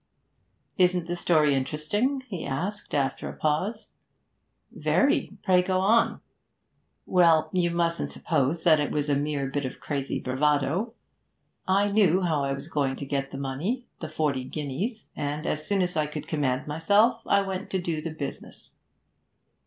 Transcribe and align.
'Isn't 0.79 1.05
the 1.05 1.15
story 1.15 1.53
interesting?' 1.53 2.21
he 2.21 2.43
asked, 2.43 2.95
after 2.95 3.29
a 3.29 3.37
pause. 3.37 3.91
'Very. 4.71 5.37
Pray 5.43 5.61
go 5.61 5.79
on.' 5.79 6.21
'Well, 7.05 7.51
you 7.53 7.69
mustn't 7.69 8.09
suppose 8.09 8.63
that 8.63 8.79
it 8.79 8.89
was 8.89 9.11
a 9.11 9.15
mere 9.15 9.45
bit 9.47 9.63
of 9.63 9.79
crazy 9.79 10.19
bravado. 10.19 10.95
I 11.67 11.91
knew 11.91 12.21
how 12.23 12.41
I 12.43 12.53
was 12.53 12.67
going 12.67 12.95
to 12.95 13.05
get 13.05 13.29
the 13.29 13.37
money 13.37 13.85
the 13.99 14.09
forty 14.09 14.43
guineas. 14.43 15.07
And 15.15 15.45
as 15.45 15.67
soon 15.67 15.83
as 15.83 15.95
I 15.95 16.07
could 16.07 16.27
command 16.27 16.65
myself, 16.65 17.21
I 17.27 17.43
went 17.43 17.69
to 17.69 17.79
do 17.79 18.01
the 18.01 18.09
business. 18.09 18.73